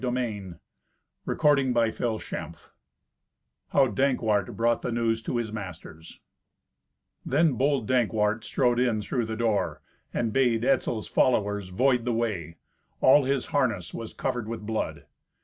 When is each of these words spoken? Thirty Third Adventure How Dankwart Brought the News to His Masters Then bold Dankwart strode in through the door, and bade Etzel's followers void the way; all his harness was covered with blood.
Thirty 0.01 0.53
Third 1.27 1.45
Adventure 1.59 2.55
How 3.69 3.85
Dankwart 3.85 4.55
Brought 4.57 4.81
the 4.81 4.91
News 4.91 5.21
to 5.21 5.37
His 5.37 5.53
Masters 5.53 6.19
Then 7.23 7.53
bold 7.53 7.87
Dankwart 7.87 8.43
strode 8.43 8.79
in 8.79 9.03
through 9.03 9.25
the 9.27 9.35
door, 9.35 9.83
and 10.11 10.33
bade 10.33 10.65
Etzel's 10.65 11.07
followers 11.07 11.69
void 11.69 12.05
the 12.05 12.13
way; 12.13 12.57
all 12.99 13.25
his 13.25 13.45
harness 13.53 13.93
was 13.93 14.11
covered 14.15 14.47
with 14.47 14.61
blood. 14.65 15.05